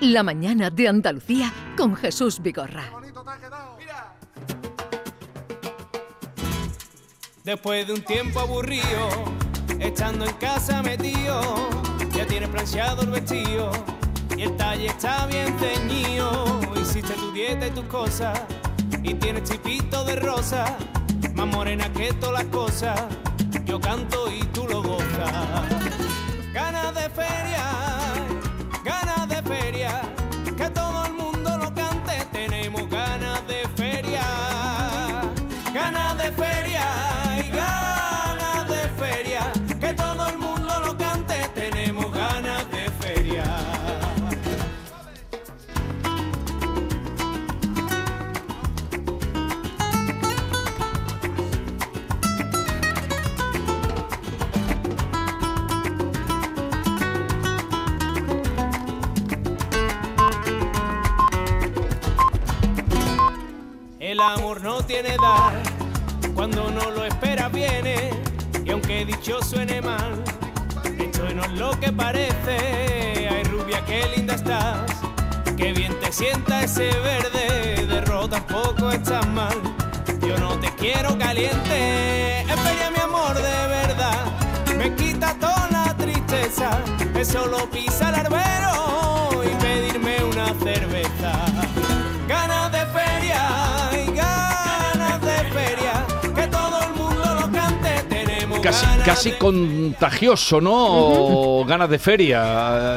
La 0.00 0.22
mañana 0.22 0.68
de 0.68 0.88
Andalucía 0.88 1.50
con 1.74 1.96
Jesús 1.96 2.42
Vigorra. 2.42 2.84
Después 7.42 7.86
de 7.86 7.94
un 7.94 8.02
tiempo 8.02 8.40
aburrido, 8.40 9.08
estando 9.80 10.26
en 10.26 10.34
casa 10.34 10.82
metido, 10.82 11.40
ya 12.14 12.26
tienes 12.26 12.50
planchado 12.50 13.02
el 13.02 13.10
vestido 13.10 13.70
y 14.36 14.42
el 14.42 14.56
talle 14.58 14.86
está 14.88 15.26
bien 15.26 15.56
ceñido. 15.58 16.60
Hiciste 16.78 17.14
tu 17.14 17.32
dieta 17.32 17.68
y 17.68 17.70
tus 17.70 17.84
cosas 17.86 18.38
y 19.02 19.14
tienes 19.14 19.44
chipito 19.44 20.04
de 20.04 20.16
rosa, 20.16 20.76
más 21.34 21.46
morena 21.46 21.90
que 21.94 22.12
todas 22.12 22.44
las 22.44 22.52
cosas. 22.52 23.00
Yo 23.64 23.80
canto 23.80 24.30
y 24.30 24.40
tú 24.48 24.66
lo 24.68 24.82
gozas. 24.82 25.55
Cuando 66.34 66.70
no 66.70 66.90
lo 66.92 67.04
esperas 67.04 67.50
viene, 67.50 68.10
y 68.64 68.70
aunque 68.70 69.04
dicho 69.04 69.42
suene 69.42 69.80
mal, 69.80 70.22
esto 70.98 71.24
no 71.34 71.44
es 71.44 71.52
lo 71.52 71.70
que 71.80 71.92
parece. 71.92 73.28
Ay 73.28 73.42
rubia, 73.44 73.84
qué 73.84 74.06
linda 74.14 74.34
estás, 74.34 74.92
qué 75.56 75.72
bien 75.72 75.98
te 75.98 76.12
sienta 76.12 76.62
ese 76.62 76.88
verde, 77.00 77.84
de 77.86 78.00
rojo 78.02 78.28
tampoco 78.28 78.90
estás 78.92 79.26
mal. 79.28 79.56
Yo 80.20 80.38
no 80.38 80.56
te 80.60 80.70
quiero 80.76 81.18
caliente, 81.18 82.42
espera 82.42 82.90
mi 82.90 83.00
amor 83.02 83.34
de 83.34 83.66
verdad, 83.66 84.24
me 84.76 84.94
quita 84.94 85.34
toda 85.40 85.68
la 85.72 85.96
tristeza, 85.96 86.78
es 87.18 87.26
solo 87.26 87.68
pisar 87.70 88.14
el 88.14 88.26
arbero 88.26 88.55
Casi, 99.04 99.30
de- 99.30 99.38
contagioso, 99.38 100.60
¿no? 100.60 100.72
O 100.74 101.64
ganas 101.64 101.88
de 101.88 101.98
feria. 101.98 102.42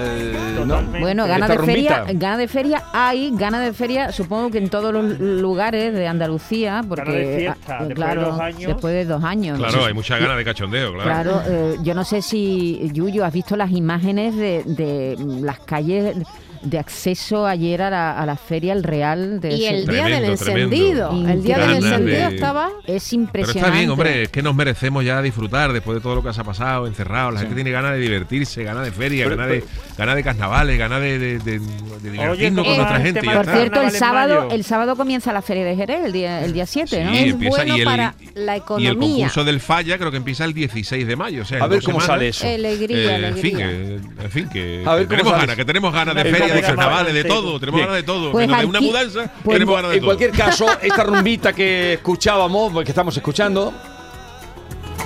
eh, 0.05 0.63
¿no? 0.65 0.81
Bueno, 0.99 1.27
ganas 1.27 1.49
de 1.49 1.59
feria, 1.59 2.05
ganas 2.13 2.37
de 2.39 2.47
feria 2.47 2.83
hay, 2.93 3.31
ganas 3.35 3.63
de 3.65 3.73
feria 3.73 4.11
supongo 4.11 4.49
que 4.49 4.57
en 4.57 4.69
todos 4.69 4.91
los 4.93 5.19
lugares 5.19 5.93
de 5.93 6.07
Andalucía, 6.07 6.81
porque 6.87 7.11
de 7.11 7.37
fiesta, 7.37 7.77
ah, 7.79 7.83
después 7.85 7.89
de 7.89 7.95
claro, 7.95 8.21
dos 8.31 8.39
años. 8.39 8.67
después 8.73 8.93
de 8.93 9.05
dos 9.05 9.23
años. 9.23 9.57
Claro, 9.59 9.85
hay 9.85 9.93
muchas 9.93 10.19
ganas 10.19 10.37
de 10.37 10.45
cachondeo, 10.45 10.93
claro. 10.93 11.03
Claro, 11.09 11.41
eh, 11.47 11.75
yo 11.83 11.93
no 11.93 12.03
sé 12.03 12.21
si, 12.21 12.89
Yuyu, 12.93 13.23
has 13.23 13.33
visto 13.33 13.55
las 13.55 13.71
imágenes 13.71 14.35
de, 14.35 14.63
de 14.65 15.15
las 15.41 15.59
calles 15.59 16.15
de 16.61 16.77
acceso 16.79 17.45
ayer 17.47 17.81
a 17.81 17.89
la, 17.89 18.19
a 18.19 18.25
la 18.25 18.35
Feria 18.35 18.73
El 18.73 18.83
Real. 18.83 19.39
De 19.39 19.53
Y 19.55 19.65
el 19.65 19.85
día 19.87 20.05
del 20.07 20.37
tremendo. 20.37 20.75
encendido. 20.75 21.29
El 21.29 21.43
día 21.43 21.57
del 21.59 21.75
encendido 21.77 22.27
estaba. 22.29 22.69
Es 22.85 23.09
Pero 23.09 23.21
impresionante. 23.21 23.59
está 23.59 23.71
bien, 23.71 23.89
hombre, 23.89 24.23
es 24.23 24.29
que 24.29 24.41
nos 24.41 24.55
merecemos 24.55 25.03
ya 25.05 25.21
disfrutar 25.21 25.71
después 25.73 25.95
de 25.97 26.01
todo 26.01 26.15
lo 26.15 26.23
que 26.23 26.33
se 26.33 26.41
ha 26.41 26.43
pasado, 26.43 26.87
encerrado. 26.87 27.31
La 27.31 27.39
gente 27.41 27.55
tiene 27.55 27.71
ganas 27.71 27.91
de 27.93 27.99
divertirse, 27.99 28.63
ganas 28.63 28.85
de 28.85 28.91
feria, 28.91 29.27
ganas, 29.29 29.47
de, 29.47 29.63
ganas 29.97 30.15
de 30.15 30.23
carnavales, 30.23 30.77
ganas 30.77 31.01
de, 31.01 31.19
de, 31.19 31.39
de- 31.39 31.59
de 31.59 32.11
divertirnos 32.11 32.65
¿cómo 32.65 32.85
con 32.85 32.95
el 32.95 33.01
gente. 33.01 33.21
Por 33.23 33.45
cierto, 33.45 33.81
el 33.81 33.91
sábado, 33.91 34.47
el 34.51 34.63
sábado 34.63 34.95
comienza 34.95 35.33
la 35.33 35.41
Feria 35.41 35.65
de 35.65 35.75
Jerez, 35.75 36.05
el 36.05 36.11
día, 36.13 36.43
el 36.43 36.53
día 36.53 36.65
7, 36.65 37.03
¿no? 37.03 37.11
Sí, 37.11 37.17
Es 37.17 37.23
empieza- 37.31 37.57
bueno 37.57 37.77
y 37.77 37.79
el- 37.79 37.85
para 37.85 38.15
la 38.35 38.53
Y 38.53 38.57
el 38.57 38.61
economía. 38.63 39.15
concurso 39.15 39.43
del 39.43 39.59
Falla 39.59 39.97
creo 39.97 40.11
que 40.11 40.17
empieza 40.17 40.45
el 40.45 40.53
16 40.53 41.05
de 41.07 41.15
mayo. 41.15 41.41
O 41.41 41.45
sea, 41.45 41.63
A 41.63 41.67
ver 41.67 41.81
cómo 41.83 41.99
semanas. 42.01 42.05
sale 42.07 42.27
eso. 42.29 42.47
Alegría, 42.47 43.17
Eh, 43.19 43.27
en 43.27 43.37
fin, 43.37 43.55
alegría. 43.55 43.71
eh, 43.71 43.99
en 44.23 44.31
fin, 44.31 44.49
que, 44.49 44.83
A 44.85 44.95
ver 44.95 45.07
que 45.07 45.17
cómo 45.17 45.17
tenemos 45.17 45.33
ganas, 45.41 45.55
que 45.55 45.65
tenemos 45.65 45.93
ganas 45.93 46.15
de 46.15 46.21
El 46.21 46.27
feria, 46.53 46.61
de 46.69 46.75
carnaval 46.75 47.05
carnavales, 47.05 47.13
de 47.23 47.29
todo, 47.29 47.59
tenemos 47.59 47.79
ganas 47.81 47.95
de 47.95 48.03
todo. 48.03 48.31
Pues 48.31 48.45
que 48.47 48.51
nos 48.51 48.59
dé 48.61 48.65
una 48.67 48.81
mudanza, 48.81 49.31
pues 49.43 49.55
tenemos 49.55 49.75
ganas 49.75 49.91
de 49.91 49.95
En 49.97 50.01
todo. 50.01 50.07
cualquier 50.09 50.31
caso, 50.31 50.67
esta 50.81 51.03
rumbita 51.03 51.53
que 51.53 51.93
escuchábamos, 51.93 52.83
que 52.83 52.91
estamos 52.91 53.15
escuchando, 53.17 53.73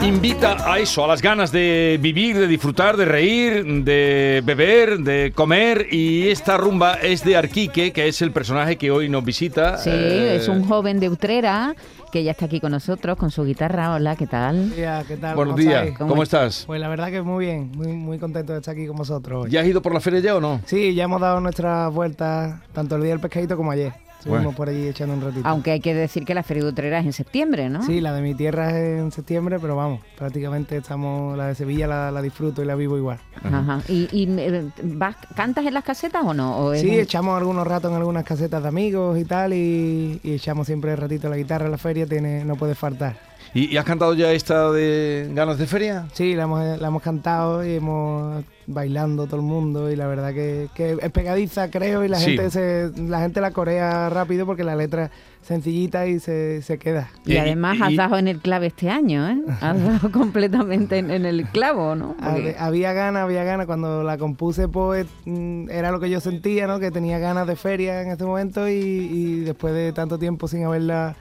de 0.01 0.07
invita 0.07 0.71
a 0.71 0.77
eso, 0.77 1.03
a 1.03 1.07
las 1.07 1.21
ganas 1.21 1.51
de 1.51 1.97
vivir, 1.99 2.37
de 2.37 2.47
disfrutar, 2.47 2.95
de 2.95 3.05
reír, 3.05 3.63
de 3.83 4.41
beber, 4.45 4.99
de 4.99 5.31
comer. 5.33 5.87
Y 5.91 6.27
esta 6.29 6.57
rumba 6.57 6.95
es 7.01 7.23
de 7.23 7.35
Arquique, 7.35 7.91
que 7.91 8.07
es 8.07 8.21
el 8.21 8.31
personaje 8.31 8.75
que 8.77 8.91
hoy 8.91 9.09
nos 9.09 9.25
visita. 9.25 9.77
Sí, 9.79 9.89
Eh, 9.91 10.35
es 10.35 10.47
un 10.47 10.63
joven 10.67 10.99
de 10.99 11.09
Utrera 11.09 11.75
que 12.15 12.23
ya 12.23 12.31
está 12.31 12.45
aquí 12.45 12.61
con 12.61 12.71
nosotros 12.71 13.17
con 13.17 13.29
su 13.29 13.43
guitarra. 13.43 13.93
Hola, 13.93 14.15
¿qué 14.15 14.25
tal? 14.25 14.73
días, 14.73 15.05
¿qué 15.05 15.17
tal? 15.17 15.35
Buenos 15.35 15.55
¿Cómo 15.55 15.67
días? 15.67 15.97
¿cómo 15.97 16.23
estás? 16.23 16.63
Pues 16.65 16.79
la 16.79 16.87
verdad 16.87 17.09
que 17.11 17.21
muy 17.21 17.43
bien, 17.45 17.73
muy, 17.75 17.87
muy 17.91 18.17
contento 18.19 18.53
de 18.53 18.59
estar 18.59 18.71
aquí 18.71 18.87
con 18.87 18.95
vosotros 18.95 19.43
hoy. 19.43 19.51
¿Ya 19.51 19.59
has 19.59 19.67
ido 19.67 19.81
por 19.81 19.93
la 19.93 19.99
feria 19.99 20.21
ya 20.21 20.37
o 20.37 20.39
no? 20.39 20.61
Sí, 20.65 20.95
ya 20.95 21.03
hemos 21.03 21.19
dado 21.19 21.41
nuestras 21.41 21.93
vueltas 21.93 22.61
tanto 22.71 22.95
el 22.95 23.01
día 23.01 23.11
del 23.11 23.19
pescadito 23.19 23.57
como 23.57 23.71
ayer. 23.71 24.04
Estuvimos 24.25 24.43
Bueno. 24.45 24.57
por 24.57 24.69
allí 24.69 24.87
echando 24.87 25.13
un 25.13 25.21
ratito. 25.21 25.47
Aunque 25.47 25.69
hay 25.69 25.79
que 25.79 25.93
decir 25.93 26.25
que 26.25 26.33
la 26.33 26.41
Feria 26.41 26.63
de 26.63 26.69
Utrera 26.69 26.97
es 26.99 27.05
en 27.05 27.13
septiembre, 27.13 27.69
¿no? 27.69 27.83
Sí, 27.83 28.01
la 28.01 28.11
de 28.11 28.23
mi 28.23 28.33
tierra 28.33 28.71
es 28.71 28.99
en 28.99 29.11
septiembre, 29.11 29.59
pero 29.59 29.75
vamos, 29.75 29.99
prácticamente 30.17 30.77
estamos, 30.77 31.37
la 31.37 31.45
de 31.49 31.53
Sevilla 31.55 31.85
la, 31.85 32.09
la 32.09 32.23
disfruto 32.23 32.63
y 32.63 32.65
la 32.65 32.73
vivo 32.73 32.97
igual. 32.97 33.19
Ajá. 33.43 33.81
¿Y, 33.87 34.07
y, 34.11 34.27
eh, 34.39 34.65
vas- 34.81 35.15
cantas 35.35 35.63
en 35.67 35.75
las 35.75 35.83
casetas 35.83 36.23
o 36.25 36.33
no? 36.33 36.57
¿O 36.57 36.73
es 36.73 36.81
Sí, 36.81 36.89
un- 36.89 36.95
echamos 37.01 37.37
algunos 37.37 37.67
ratos 37.67 37.91
en 37.91 37.97
algunas 37.97 38.23
casetas 38.23 38.63
de 38.63 38.67
amigos 38.67 39.15
y 39.19 39.25
tal, 39.25 39.53
y, 39.53 40.19
y 40.23 40.33
echamos 40.33 40.65
siempre 40.65 40.95
ratito 40.95 41.29
la 41.29 41.37
guitarra 41.37 41.65
en 41.65 41.71
la 41.71 41.77
feria, 41.77 42.07
tiene, 42.07 42.43
no 42.45 42.55
puede 42.55 42.73
faltar. 42.73 43.17
¿Y, 43.55 43.73
y 43.73 43.77
has 43.77 43.85
cantado 43.85 44.13
ya 44.13 44.31
esta 44.33 44.69
de 44.71 45.31
ganas 45.33 45.57
de 45.57 45.65
feria? 45.65 46.07
Sí, 46.13 46.35
la 46.35 46.43
hemos, 46.43 46.79
la 46.79 46.87
hemos 46.89 47.01
cantado 47.01 47.65
y 47.65 47.75
hemos 47.75 48.43
bailando 48.67 49.27
todo 49.27 49.37
el 49.37 49.43
mundo 49.43 49.89
y 49.89 49.95
la 49.95 50.07
verdad 50.07 50.33
que, 50.33 50.67
que 50.75 50.97
es 51.01 51.11
pegadiza 51.11 51.69
creo 51.71 52.03
y 52.03 52.09
la 52.09 52.17
Sí. 52.19 52.35
gente 52.35 52.49
se, 52.51 52.91
la 53.01 53.21
gente 53.21 53.39
la 53.39 53.51
corea 53.51 54.09
rápido 54.09 54.45
porque 54.45 54.63
la 54.65 54.75
letra 54.75 55.05
es 55.05 55.47
sencillita 55.47 56.05
y 56.07 56.19
se, 56.19 56.61
se 56.63 56.77
queda. 56.77 57.09
Y 57.25 57.33
Y- 57.33 57.37
además 57.37 57.77
y- 57.77 57.83
has 57.83 57.95
dado 57.95 58.17
en 58.17 58.27
el 58.27 58.39
clave 58.39 58.67
este 58.67 58.89
año, 58.89 59.29
¿eh? 59.29 59.37
Has 59.61 59.81
dado 59.81 60.11
completamente 60.11 60.97
en, 60.97 61.09
en 61.09 61.25
el 61.25 61.45
clavo, 61.45 61.95
¿no? 61.95 62.15
Porque- 62.21 62.57
Había 62.59 62.91
ganas, 62.91 63.23
había 63.23 63.43
ganas. 63.45 63.67
Cuando 63.67 64.03
la 64.03 64.17
compuse, 64.17 64.67
pues 64.67 65.07
mm, 65.25 65.69
era 65.69 65.91
lo 65.91 66.01
que 66.01 66.09
yo 66.09 66.19
sentía, 66.19 66.67
¿no? 66.67 66.79
Que 66.79 66.91
tenía 66.91 67.19
ganas 67.19 67.47
de 67.47 67.55
feria 67.55 68.01
en 68.01 68.11
ese 68.11 68.25
momento 68.25 68.67
y, 68.67 68.73
y 68.73 69.39
después 69.41 69.73
de 69.73 69.93
tanto 69.93 70.17
tiempo 70.19 70.49
sin 70.49 70.65
haberla 70.65 71.15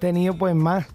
tenido, 0.00 0.34
pues 0.36 0.54
más. 0.56 0.86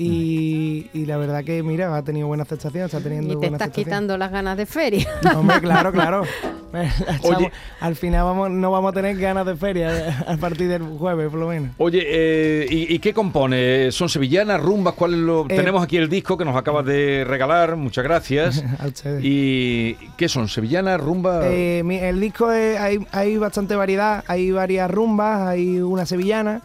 Y, 0.00 0.86
y 0.94 1.06
la 1.06 1.16
verdad 1.16 1.42
que, 1.44 1.62
mira, 1.64 1.94
ha 1.96 2.02
tenido 2.04 2.28
buena 2.28 2.44
aceptación, 2.44 2.84
está 2.84 3.00
teniendo 3.00 3.26
Y 3.26 3.30
te 3.30 3.36
buena 3.36 3.56
estás 3.56 3.66
aceptación. 3.66 3.84
quitando 3.84 4.16
las 4.16 4.30
ganas 4.30 4.56
de 4.56 4.64
feria. 4.66 5.06
Hombre, 5.36 5.60
claro, 5.60 5.92
claro. 5.92 6.22
Oye. 7.22 7.50
al 7.80 7.96
final 7.96 8.24
vamos, 8.24 8.50
no 8.50 8.70
vamos 8.70 8.90
a 8.90 8.92
tener 8.92 9.16
ganas 9.16 9.46
de 9.46 9.56
feria 9.56 10.22
a 10.28 10.36
partir 10.36 10.68
del 10.68 10.82
jueves, 10.82 11.30
por 11.30 11.40
lo 11.40 11.48
menos. 11.48 11.70
Oye, 11.78 12.02
eh, 12.06 12.66
¿y, 12.70 12.94
y 12.94 12.98
qué 12.98 13.14
compone? 13.14 13.90
¿Son 13.90 14.08
sevillanas, 14.10 14.60
rumbas? 14.60 14.92
¿Cuál 14.94 15.14
es 15.14 15.20
lo...? 15.20 15.46
Eh, 15.48 15.56
Tenemos 15.56 15.82
aquí 15.82 15.96
el 15.96 16.08
disco 16.10 16.36
que 16.36 16.44
nos 16.44 16.54
acabas 16.56 16.84
de 16.84 17.24
regalar, 17.26 17.74
muchas 17.76 18.04
gracias. 18.04 18.62
A 18.78 18.86
ustedes. 18.86 19.22
¿Y 19.24 19.94
qué 20.18 20.28
son? 20.28 20.46
¿Sevillanas, 20.48 21.00
rumba? 21.00 21.40
Eh, 21.44 21.82
mi- 21.84 21.96
el 21.96 22.20
disco 22.20 22.52
es- 22.52 22.78
hay, 22.78 22.98
hay 23.12 23.36
bastante 23.38 23.74
variedad, 23.74 24.22
hay 24.28 24.50
varias 24.50 24.90
rumbas, 24.90 25.48
hay 25.48 25.78
una 25.80 26.04
sevillana, 26.04 26.60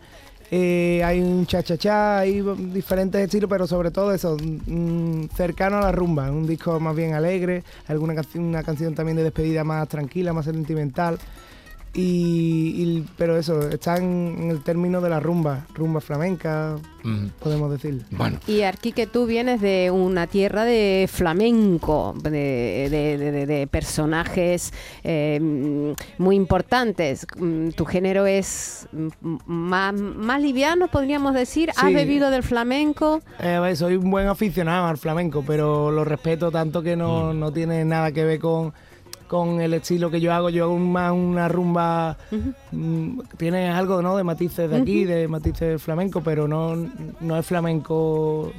eh, 0.56 1.04
hay 1.04 1.20
un 1.20 1.48
cha-cha-cha, 1.48 2.20
hay 2.20 2.44
diferentes 2.72 3.20
estilos, 3.20 3.50
pero 3.50 3.66
sobre 3.66 3.90
todo 3.90 4.14
eso, 4.14 4.38
mm, 4.38 5.24
cercano 5.36 5.78
a 5.78 5.82
la 5.82 5.92
rumba, 5.92 6.30
un 6.30 6.46
disco 6.46 6.80
más 6.80 6.96
bien 6.96 7.16
alegre, 7.16 7.64
alguna 7.88 8.14
una 8.36 8.62
canción 8.62 8.94
también 8.94 9.18
de 9.18 9.24
despedida 9.24 9.64
más 9.64 9.88
tranquila, 9.88 10.32
más 10.32 10.46
sentimental. 10.46 11.18
Y, 11.96 12.74
y- 12.76 13.06
pero 13.18 13.38
eso, 13.38 13.70
están 13.70 14.02
en 14.04 14.50
el 14.50 14.64
término 14.64 15.00
de 15.00 15.10
la 15.12 15.20
rumba, 15.20 15.68
rumba 15.76 16.02
flamenca, 16.02 16.76
Mm, 17.04 17.28
podemos 17.40 17.70
decir. 17.70 18.02
Bueno, 18.12 18.40
Y 18.48 18.62
Arquique, 18.62 19.06
tú 19.08 19.26
vienes 19.26 19.60
de 19.60 19.92
una 19.92 20.26
tierra 20.26 20.64
de 20.64 21.08
flamenco, 21.12 22.16
de, 22.24 22.88
de- 22.90 23.18
de- 23.18 23.32
de- 23.32 23.46
de 23.46 23.68
personajes 23.68 24.72
eh, 25.04 25.38
mm, 25.42 25.92
muy 26.18 26.36
importantes. 26.38 27.28
Mm, 27.38 27.70
Tu 27.72 27.84
género 27.86 28.26
es 28.26 28.88
mm, 28.94 29.36
más, 29.46 29.94
más 29.94 30.42
liviano, 30.42 30.88
podríamos 30.88 31.34
decir. 31.34 31.70
¿Has 31.72 31.90
Sí. 31.90 31.94
bebido 31.94 32.30
del 32.32 32.42
flamenco? 32.44 33.20
Eh, 33.40 33.74
soy 33.76 33.98
un 33.98 34.10
buen 34.10 34.28
aficionado 34.28 34.88
al 34.88 34.98
flamenco, 34.98 35.44
pero 35.46 35.92
lo 35.92 36.06
respeto 36.06 36.52
tanto 36.52 36.82
que 36.82 36.96
no, 36.96 37.34
no 37.34 37.52
tiene 37.52 37.84
nada 37.86 38.12
que 38.14 38.24
ver 38.24 38.40
con, 38.40 38.74
con 39.34 39.62
el 39.62 39.74
estilo 39.74 40.12
que 40.12 40.22
yo 40.22 40.32
hago. 40.32 40.52
Yo 40.52 40.66
hago 40.66 40.78
más 40.78 41.12
una 41.12 41.48
rumba, 41.48 42.18
mm, 42.72 43.22
tiene 43.36 43.68
algo 43.68 44.00
¿no? 44.00 44.16
de 44.16 44.24
matices 44.24 44.70
de 44.70 44.78
aquí, 44.78 45.06
de 45.06 45.28
matices 45.28 45.82
flamenco, 45.82 46.22
pero 46.22 46.48
no, 46.48 46.76
no 47.20 47.36
es 47.36 47.44
flamenco, 47.44 48.54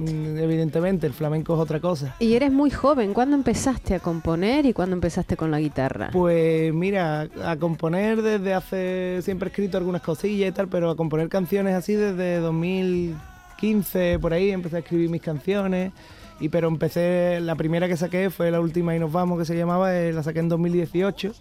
mm, 0.00 0.38
evidentemente, 0.38 1.06
el 1.06 1.12
flamenco 1.12 1.54
es 1.54 1.60
otra 1.60 1.78
cosa. 1.78 2.16
Y 2.18 2.34
eres 2.34 2.50
muy 2.50 2.70
joven. 2.70 3.14
¿Cuándo 3.14 3.36
empezaste 3.36 3.94
a 3.94 4.00
componer 4.00 4.66
y 4.66 4.72
cuándo 4.72 4.96
empezaste 4.96 5.36
con 5.36 5.52
la 5.52 5.60
guitarra? 5.60 6.10
Pues 6.12 6.74
mira, 6.74 7.28
a 7.44 7.56
componer 7.56 8.20
desde 8.20 8.52
hace, 8.52 9.22
siempre 9.22 9.46
he 9.46 9.50
escrito 9.50 9.78
algunas 9.78 10.02
cosillas 10.02 10.48
y 10.48 10.52
tal, 10.52 10.66
pero 10.66 10.90
a 10.90 10.96
componer 10.96 11.28
canciones 11.28 11.76
así 11.76 11.94
desde 11.94 12.40
2015, 12.40 14.18
por 14.18 14.32
ahí, 14.32 14.50
empecé 14.50 14.74
a 14.74 14.78
escribir 14.80 15.08
mis 15.08 15.22
canciones. 15.22 15.92
Y 16.38 16.50
pero 16.50 16.68
empecé, 16.68 17.40
la 17.40 17.54
primera 17.54 17.88
que 17.88 17.96
saqué 17.96 18.28
fue 18.28 18.50
la 18.50 18.60
última 18.60 18.94
y 18.94 18.98
nos 18.98 19.10
vamos, 19.10 19.38
que 19.38 19.46
se 19.46 19.56
llamaba, 19.56 19.96
eh, 19.96 20.12
la 20.12 20.22
saqué 20.22 20.40
en 20.40 20.50
2018. 20.50 21.32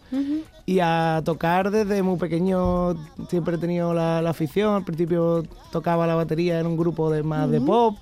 Y 0.65 0.79
a 0.79 1.21
tocar 1.25 1.69
desde 1.69 2.01
muy 2.01 2.17
pequeño, 2.17 2.95
siempre 3.29 3.55
he 3.55 3.57
tenido 3.57 3.93
la, 3.93 4.21
la 4.21 4.29
afición. 4.29 4.73
Al 4.73 4.85
principio 4.85 5.43
tocaba 5.71 6.07
la 6.07 6.15
batería 6.15 6.59
en 6.59 6.67
un 6.67 6.77
grupo 6.77 7.11
de 7.11 7.23
más 7.23 7.51
de 7.51 7.59
pop, 7.59 7.97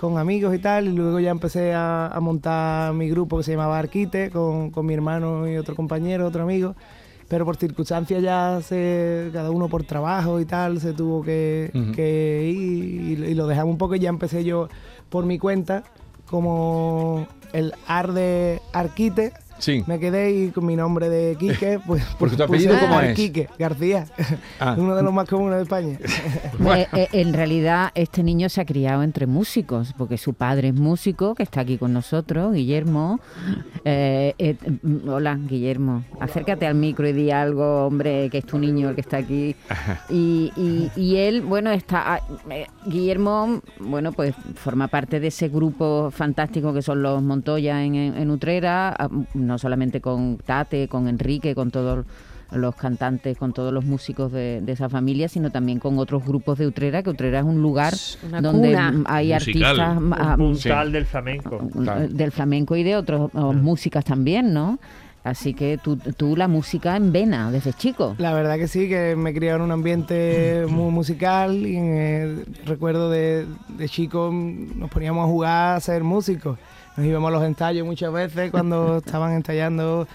con 0.00 0.16
amigos 0.16 0.54
y 0.54 0.58
tal. 0.58 0.88
Y 0.88 0.92
luego 0.92 1.20
ya 1.20 1.30
empecé 1.30 1.74
a, 1.74 2.06
a 2.06 2.20
montar 2.20 2.94
mi 2.94 3.10
grupo 3.10 3.36
que 3.36 3.42
se 3.42 3.52
llamaba 3.52 3.78
Arquite, 3.78 4.30
con, 4.30 4.70
con 4.70 4.86
mi 4.86 4.94
hermano 4.94 5.46
y 5.46 5.58
otro 5.58 5.76
compañero, 5.76 6.26
otro 6.26 6.42
amigo. 6.42 6.74
Pero 7.28 7.44
por 7.44 7.56
circunstancias 7.56 8.22
ya 8.22 8.60
se, 8.62 9.28
cada 9.32 9.50
uno 9.50 9.68
por 9.68 9.84
trabajo 9.84 10.40
y 10.40 10.46
tal, 10.46 10.80
se 10.80 10.94
tuvo 10.94 11.22
que, 11.22 11.70
que 11.94 12.50
ir 12.52 13.20
y, 13.20 13.24
y 13.26 13.34
lo 13.34 13.46
dejamos 13.46 13.72
un 13.72 13.78
poco 13.78 13.94
y 13.94 14.00
ya 14.00 14.08
empecé 14.08 14.42
yo 14.42 14.68
por 15.10 15.26
mi 15.26 15.38
cuenta 15.38 15.84
como 16.30 17.26
el 17.52 17.74
ar 17.86 18.12
de 18.12 18.62
Arquite. 18.72 19.32
Sí. 19.60 19.84
Me 19.86 19.98
quedé 20.00 20.32
y 20.32 20.48
con 20.50 20.66
mi 20.66 20.74
nombre 20.74 21.08
de 21.08 21.36
Quique, 21.36 21.78
pues 21.86 22.02
Porque 22.18 22.36
tu 22.36 22.44
puse 22.46 22.68
apellido 22.68 22.78
¿cómo 22.80 23.00
es? 23.00 23.10
Arquique 23.10 23.48
García, 23.58 24.06
Ah. 24.58 24.74
uno 24.78 24.96
de 24.96 25.02
los 25.02 25.12
más 25.12 25.28
comunes 25.28 25.56
de 25.58 25.62
España. 25.62 25.98
Eh, 26.80 26.86
eh, 26.92 27.08
en 27.12 27.32
realidad, 27.32 27.90
este 27.94 28.22
niño 28.22 28.48
se 28.48 28.60
ha 28.60 28.64
criado 28.64 29.02
entre 29.02 29.26
músicos, 29.26 29.92
porque 29.96 30.16
su 30.18 30.34
padre 30.34 30.68
es 30.68 30.74
músico, 30.74 31.34
que 31.34 31.42
está 31.42 31.60
aquí 31.62 31.78
con 31.78 31.92
nosotros, 31.92 32.52
Guillermo. 32.54 33.18
Eh, 33.84 34.34
eh, 34.38 34.56
mm, 34.82 35.08
hola, 35.08 35.36
Guillermo. 35.40 36.04
Acércate 36.20 36.66
al 36.66 36.74
micro 36.76 37.08
y 37.08 37.12
di 37.12 37.30
algo, 37.30 37.86
hombre, 37.86 38.28
que 38.30 38.38
es 38.38 38.46
tu 38.46 38.58
niño 38.58 38.88
el 38.90 38.94
que 38.94 39.00
está 39.00 39.16
aquí. 39.18 39.56
Y, 40.10 40.52
y- 40.56 40.90
y 40.96 41.16
él, 41.16 41.40
bueno, 41.42 41.70
está. 41.70 42.14
ah, 42.14 42.20
eh, 42.50 42.66
Guillermo, 42.86 43.60
bueno, 43.80 44.12
pues 44.12 44.34
forma 44.56 44.88
parte 44.88 45.18
de 45.20 45.28
ese 45.28 45.48
grupo 45.48 46.10
fantástico 46.10 46.72
que 46.72 46.82
son 46.82 47.02
los 47.02 47.22
Montoya 47.22 47.82
en, 47.84 47.94
en- 47.94 48.16
en 48.16 48.30
Utrera, 48.30 48.94
ah, 48.98 49.08
no 49.50 49.58
solamente 49.58 50.00
con 50.00 50.38
Tate, 50.38 50.88
con 50.88 51.08
Enrique, 51.08 51.54
con 51.54 51.70
todos 51.70 52.06
los 52.52 52.74
cantantes, 52.74 53.36
con 53.36 53.52
todos 53.52 53.72
los 53.72 53.84
músicos 53.84 54.32
de, 54.32 54.60
de 54.62 54.72
esa 54.72 54.88
familia, 54.88 55.28
sino 55.28 55.50
también 55.50 55.78
con 55.78 55.98
otros 55.98 56.24
grupos 56.24 56.58
de 56.58 56.66
Utrera, 56.66 57.02
que 57.02 57.10
Utrera 57.10 57.40
es 57.40 57.44
un 57.44 57.60
lugar 57.62 57.94
Una 58.26 58.40
donde 58.40 58.70
cuna. 58.70 59.02
hay 59.06 59.32
Musical. 59.32 59.80
artistas 59.80 60.18
ah, 60.18 60.36
un 60.38 60.52
puntal 60.52 60.92
del 60.92 61.06
flamenco. 61.06 61.58
Claro. 61.82 62.08
del 62.08 62.32
flamenco 62.32 62.76
y 62.76 62.82
de 62.82 62.96
otras 62.96 63.20
músicas 63.34 64.04
también, 64.04 64.52
¿no? 64.52 64.78
Así 65.22 65.52
que 65.52 65.76
tú, 65.78 65.96
tú 65.98 66.34
la 66.34 66.48
música 66.48 66.96
en 66.96 67.12
vena 67.12 67.50
desde 67.52 67.74
chico. 67.74 68.14
La 68.18 68.32
verdad 68.32 68.56
que 68.56 68.66
sí, 68.66 68.88
que 68.88 69.14
me 69.16 69.34
crié 69.34 69.50
en 69.50 69.60
un 69.60 69.70
ambiente 69.70 70.64
muy 70.70 70.90
musical 70.90 71.54
y 71.66 71.76
eh, 71.76 72.44
recuerdo 72.64 73.10
de, 73.10 73.46
de 73.76 73.88
chico 73.88 74.32
nos 74.32 74.90
poníamos 74.90 75.24
a 75.24 75.28
jugar 75.28 75.76
a 75.76 75.80
ser 75.80 76.02
músicos. 76.04 76.58
Nos 77.00 77.08
íbamos 77.08 77.28
a 77.28 77.30
los 77.32 77.44
ensayos 77.44 77.86
muchas 77.86 78.12
veces 78.12 78.50
cuando 78.50 78.98
estaban 79.04 79.32
ensayando 79.32 80.06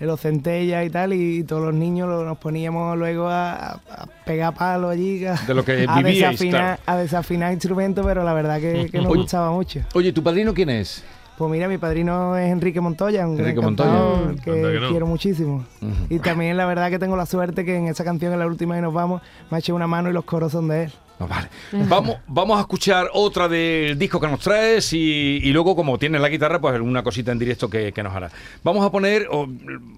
en 0.00 0.06
los 0.08 0.20
centellas 0.20 0.84
y 0.84 0.90
tal 0.90 1.12
y 1.12 1.44
todos 1.44 1.62
los 1.62 1.72
niños 1.74 2.08
lo- 2.08 2.24
nos 2.24 2.36
poníamos 2.38 2.98
luego 2.98 3.28
a, 3.30 3.78
pegar 4.26 4.52
palos 4.54 4.90
allí, 4.90 5.24
a, 5.24 5.34
De 5.34 5.54
lo 5.54 5.64
que 5.64 5.86
a 5.88 5.96
vivíais, 5.98 6.18
desafinar, 6.32 6.80
a 6.84 6.96
desafinar 6.96 7.52
instrumentos, 7.52 8.04
pero 8.04 8.24
la 8.24 8.32
verdad 8.34 8.58
que, 8.60 8.88
que 8.90 8.98
nos 8.98 9.06
Oye. 9.12 9.20
gustaba 9.20 9.52
mucho. 9.52 9.80
Oye, 9.94 10.12
¿tu 10.12 10.20
padrino 10.20 10.52
quién 10.52 10.70
es? 10.70 11.04
Pues 11.38 11.48
mira, 11.50 11.68
mi 11.68 11.78
padrino 11.78 12.36
es 12.36 12.50
Enrique 12.50 12.80
Montoya, 12.80 13.26
un 13.26 13.38
Enrique 13.38 13.52
gran 13.60 13.64
Montoya. 13.64 14.34
que, 14.44 14.50
que 14.50 14.80
no. 14.80 14.88
quiero 14.90 15.06
muchísimo. 15.06 15.64
Y 16.10 16.18
también 16.18 16.56
la 16.56 16.66
verdad 16.66 16.90
que 16.90 16.98
tengo 16.98 17.16
la 17.16 17.24
suerte 17.26 17.64
que 17.64 17.76
en 17.76 17.86
esa 17.86 18.02
canción, 18.04 18.32
en 18.32 18.40
la 18.40 18.46
última 18.46 18.74
que 18.74 18.82
nos 18.82 18.92
vamos, 18.92 19.22
me 19.50 19.56
ha 19.56 19.58
hecho 19.60 19.74
una 19.74 19.86
mano 19.86 20.10
y 20.10 20.12
los 20.12 20.24
coros 20.24 20.50
son 20.52 20.66
de 20.68 20.84
él. 20.84 20.92
No, 21.22 21.28
vale. 21.28 21.48
Vamos, 21.88 22.16
vamos 22.26 22.58
a 22.58 22.62
escuchar 22.62 23.08
otra 23.12 23.48
del 23.48 23.96
disco 23.96 24.18
que 24.18 24.26
nos 24.26 24.40
traes 24.40 24.92
y, 24.92 25.38
y 25.42 25.52
luego, 25.52 25.76
como 25.76 25.98
tienes 25.98 26.20
la 26.20 26.28
guitarra, 26.28 26.60
pues 26.60 26.80
una 26.80 27.02
cosita 27.02 27.30
en 27.30 27.38
directo 27.38 27.70
que, 27.70 27.92
que 27.92 28.02
nos 28.02 28.12
hará. 28.12 28.30
Vamos 28.64 28.84
a 28.84 28.90
poner 28.90 29.28
o, 29.30 29.46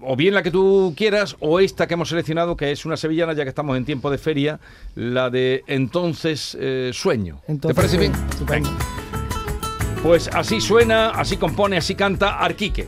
o 0.01 0.15
bien 0.15 0.35
la 0.35 0.43
que 0.43 0.51
tú 0.51 0.93
quieras 0.95 1.35
o 1.39 1.59
esta 1.59 1.87
que 1.87 1.95
hemos 1.95 2.09
seleccionado, 2.09 2.55
que 2.55 2.71
es 2.71 2.85
una 2.85 2.95
sevillana, 2.95 3.33
ya 3.33 3.43
que 3.43 3.49
estamos 3.49 3.75
en 3.75 3.85
tiempo 3.85 4.11
de 4.11 4.19
feria, 4.19 4.59
la 4.93 5.29
de 5.31 5.63
Entonces 5.65 6.55
eh, 6.59 6.91
Sueño. 6.93 7.41
Entonces, 7.47 7.75
¿Te 7.75 7.81
parece 7.81 7.97
bien? 7.97 8.13
Pues 10.03 10.27
así 10.27 10.61
suena, 10.61 11.09
así 11.09 11.37
compone, 11.37 11.77
así 11.77 11.95
canta 11.95 12.37
Arquique. 12.37 12.87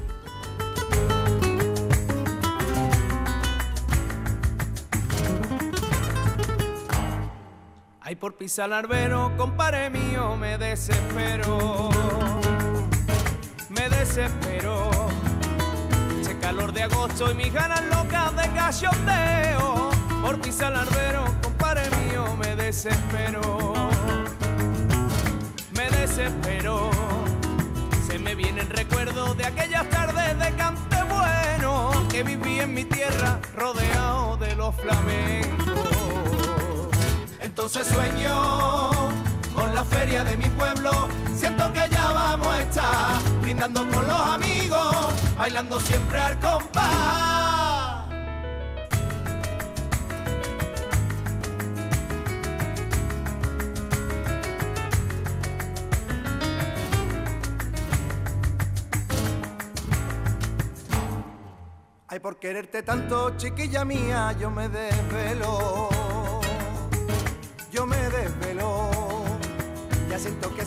Por 8.20 8.36
pisar 8.36 8.74
albero, 8.74 9.32
compadre 9.38 9.90
mío, 9.90 10.36
me 10.38 10.58
desespero. 10.58 11.90
Me 13.70 13.90
desespero. 13.90 14.90
Ese 16.22 16.38
calor 16.40 16.74
de 16.74 16.84
agosto 16.84 17.32
y 17.32 17.36
mis 17.36 17.54
ganas 17.54 17.84
locas 17.86 18.36
de 18.36 18.50
cachondeo. 18.54 19.90
Por 20.22 20.42
pisar 20.42 20.74
albero, 20.74 21.26
compadre 21.44 21.84
mío, 21.98 22.36
me 22.38 22.56
desespero. 22.56 23.74
Me 25.76 25.90
desespero. 25.90 26.90
Se 28.08 28.18
me 28.20 28.36
vienen 28.36 28.70
recuerdos 28.70 29.38
de 29.38 29.46
aquellas 29.46 29.88
tardes 29.90 30.40
de 30.40 30.52
cante 30.56 31.04
bueno 31.04 31.92
que 32.10 32.24
viví 32.24 32.60
en 32.60 32.74
mi 32.74 32.86
tierra 32.86 33.40
rodeado 33.56 34.38
de 34.38 34.56
los 34.56 34.76
flamencos. 34.76 35.97
Entonces 37.60 37.88
sueño 37.88 38.92
con 39.56 39.74
la 39.74 39.84
feria 39.84 40.24
de 40.24 40.38
mi 40.38 40.46
pueblo. 40.46 40.92
Siento 41.36 41.74
que 41.74 41.90
ya 41.90 42.12
vamos 42.12 42.48
a 42.50 42.62
estar 42.62 43.42
brindando 43.42 43.80
con 43.90 44.08
los 44.08 44.22
amigos, 44.22 44.96
bailando 45.36 45.80
siempre 45.80 46.20
al 46.20 46.40
compás. 46.40 48.06
Ay, 62.08 62.20
por 62.20 62.38
quererte 62.38 62.84
tanto, 62.84 63.36
chiquilla 63.36 63.84
mía, 63.84 64.36
yo 64.40 64.52
me 64.52 64.70
desvelo. 64.70 66.07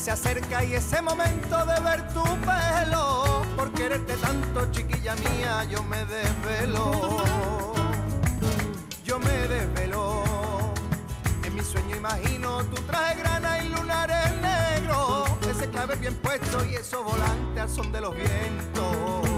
Se 0.00 0.10
acerca 0.10 0.64
y 0.64 0.72
ese 0.72 1.02
momento 1.02 1.66
de 1.66 1.78
ver 1.80 2.08
tu 2.14 2.22
pelo. 2.22 3.42
Por 3.54 3.70
quererte 3.72 4.16
tanto, 4.16 4.70
chiquilla 4.70 5.14
mía, 5.16 5.64
yo 5.64 5.82
me 5.82 6.02
desvelo. 6.06 7.22
Yo 9.04 9.18
me 9.18 9.30
desvelo. 9.46 10.22
En 11.44 11.54
mi 11.54 11.60
sueño 11.60 11.96
imagino 11.96 12.64
tu 12.64 12.76
traje 12.82 13.16
grana 13.16 13.62
y 13.62 13.68
lunares 13.68 14.32
negros. 14.40 15.28
Ese 15.50 15.68
clave 15.68 15.96
bien 15.96 16.14
puesto 16.14 16.64
y 16.64 16.76
esos 16.76 17.04
volantes 17.04 17.62
al 17.62 17.68
son 17.68 17.92
de 17.92 18.00
los 18.00 18.14
vientos. 18.14 19.28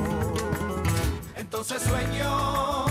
Entonces 1.35 1.83
sueño 1.83 2.87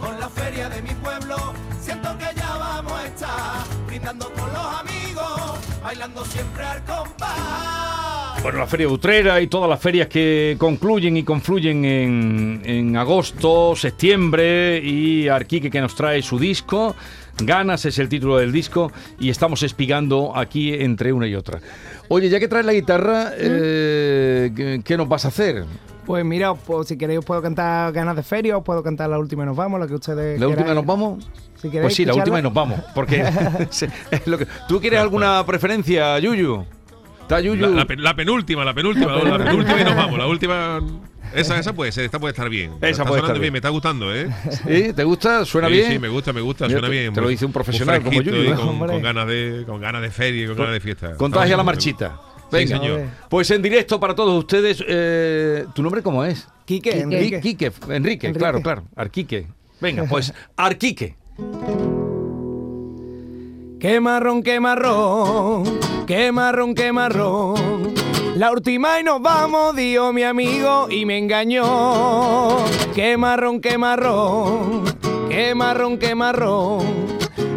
con 0.00 0.18
la 0.18 0.30
feria 0.30 0.70
de 0.70 0.80
mi 0.80 0.94
pueblo. 0.94 1.36
Siento 1.82 2.16
que 2.16 2.26
ya 2.36 2.56
vamos 2.58 2.92
a 2.92 3.06
estar 3.06 3.86
brindando 3.88 4.32
con 4.32 4.48
los 4.52 4.80
amigos, 4.80 5.58
bailando 5.82 6.24
siempre 6.24 6.62
al 6.62 6.84
compás. 6.84 8.40
Bueno, 8.40 8.58
la 8.58 8.66
Feria 8.68 8.86
de 8.86 8.92
Utrera 8.92 9.40
y 9.40 9.48
todas 9.48 9.68
las 9.68 9.80
ferias 9.80 10.06
que 10.06 10.54
concluyen 10.58 11.16
y 11.16 11.24
confluyen 11.24 11.84
en, 11.84 12.62
en 12.64 12.96
agosto, 12.96 13.74
septiembre 13.74 14.78
y 14.78 15.26
Arquique 15.26 15.70
que 15.70 15.80
nos 15.80 15.96
trae 15.96 16.22
su 16.22 16.38
disco. 16.38 16.94
Ganas 17.38 17.84
es 17.84 17.98
el 17.98 18.08
título 18.08 18.36
del 18.36 18.52
disco 18.52 18.92
y 19.18 19.30
estamos 19.30 19.64
espigando 19.64 20.36
aquí 20.36 20.74
entre 20.74 21.12
una 21.12 21.26
y 21.26 21.34
otra. 21.34 21.58
Oye, 22.08 22.28
ya 22.28 22.38
que 22.38 22.46
traes 22.46 22.66
la 22.66 22.74
guitarra, 22.74 23.32
eh, 23.36 24.52
¿qué, 24.54 24.82
qué 24.84 24.96
nos 24.96 25.08
vas 25.08 25.24
a 25.24 25.28
hacer? 25.28 25.64
Pues 26.06 26.24
mira, 26.24 26.54
pues, 26.54 26.88
si 26.88 26.98
queréis 26.98 27.20
os 27.20 27.24
puedo 27.24 27.40
cantar 27.40 27.92
Ganas 27.92 28.16
de 28.16 28.22
Feria, 28.22 28.56
os 28.58 28.64
puedo 28.64 28.82
cantar 28.82 29.08
La 29.08 29.18
Última 29.18 29.44
y 29.44 29.46
Nos 29.46 29.56
Vamos, 29.56 29.78
la 29.80 29.86
que 29.86 29.94
ustedes 29.94 30.38
¿La 30.40 30.46
última 30.48 30.64
queráis. 30.64 30.76
nos 30.76 30.86
vamos? 30.86 31.24
Si 31.56 31.68
queréis 31.68 31.82
Pues 31.82 31.94
sí, 31.94 32.04
la 32.04 32.14
última 32.14 32.40
y 32.40 32.42
nos 32.42 32.52
vamos. 32.52 32.80
Porque 32.94 33.20
es 34.10 34.26
lo 34.26 34.36
que- 34.38 34.46
¿Tú 34.68 34.80
quieres 34.80 34.98
alguna 35.00 35.44
preferencia, 35.46 36.18
Yuyu? 36.18 36.64
¿Está 37.22 37.40
Yuyu? 37.40 37.62
La, 37.62 37.68
la 37.68 37.84
pe- 37.86 37.96
la 37.96 38.14
penúltima, 38.16 38.64
la 38.64 38.74
penúltima, 38.74 39.12
la 39.16 39.38
penúltima 39.44 39.80
y 39.80 39.84
nos 39.84 39.96
vamos. 39.96 40.18
La 40.18 40.26
última. 40.26 40.80
Esa, 41.34 41.58
esa 41.58 41.72
puede 41.72 41.92
ser, 41.92 42.04
esta 42.04 42.18
puede 42.18 42.32
estar 42.32 42.50
bien. 42.50 42.72
Esa 42.82 42.88
Está 42.90 43.04
puede 43.06 43.20
estar 43.22 43.38
bien. 43.38 43.52
Me 43.52 43.58
está 43.60 43.70
gustando, 43.70 44.14
¿eh? 44.14 44.28
¿Sí? 44.66 44.92
¿Te 44.92 45.04
gusta? 45.04 45.44
¿Suena 45.46 45.68
sí, 45.68 45.74
bien? 45.74 45.92
Sí, 45.92 45.98
me 45.98 46.08
gusta, 46.08 46.32
me 46.34 46.42
gusta, 46.42 46.66
Mira, 46.66 46.80
suena 46.80 46.92
te- 46.92 47.00
bien. 47.00 47.14
te 47.14 47.20
lo 47.22 47.28
dice 47.28 47.46
un 47.46 47.52
profesional 47.52 48.02
como 48.02 48.20
y 48.20 48.28
¿eh? 48.28 48.54
con, 48.54 48.78
con 48.78 49.00
ganas 49.02 49.26
de, 49.28 49.62
con 49.66 49.80
ganas 49.80 50.02
de 50.02 50.10
feria 50.10 50.44
y 50.44 50.46
con 50.48 50.56
ganas 50.58 50.72
de 50.74 50.80
fiesta. 50.80 51.14
Con 51.16 51.30
Está 51.30 51.38
traje 51.40 51.54
a 51.54 51.56
la 51.56 51.62
muy 51.62 51.70
Sí, 52.52 52.66
Venga. 52.66 52.78
señor. 52.78 53.00
Pues 53.28 53.50
en 53.50 53.62
directo 53.62 53.98
para 53.98 54.14
todos 54.14 54.38
ustedes. 54.38 54.84
eh, 54.86 55.64
¿Tu 55.74 55.82
nombre 55.82 56.02
cómo 56.02 56.24
es? 56.24 56.46
Quique, 56.66 56.90
Quique. 56.90 57.02
Enrique. 57.02 57.40
Quique, 57.40 57.66
Enrique, 57.88 58.26
Enrique. 58.26 58.32
claro, 58.34 58.60
claro. 58.62 58.84
Arquique. 58.94 59.46
Venga, 59.80 60.04
pues 60.08 60.32
Arquique. 60.56 61.16
Qué 63.80 63.98
marrón, 64.00 64.42
qué 64.44 64.60
marrón, 64.60 65.64
qué 66.06 66.30
marrón, 66.30 66.74
qué 66.74 66.92
marrón. 66.92 67.94
La 68.36 68.52
última 68.52 69.00
y 69.00 69.02
nos 69.02 69.20
vamos, 69.20 69.74
dio 69.74 70.12
mi 70.12 70.22
amigo 70.22 70.86
y 70.90 71.04
me 71.04 71.18
engañó. 71.18 72.58
Qué 72.94 73.16
marrón, 73.16 73.60
qué 73.60 73.76
marrón, 73.78 74.84
qué 75.28 75.54
marrón, 75.54 75.98
qué 75.98 76.14
marrón. 76.14 76.82